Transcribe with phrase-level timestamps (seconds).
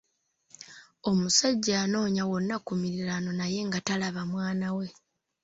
[1.09, 4.87] Omusajja yanoonya wonna ku miriraano naye nga talaba mwana we.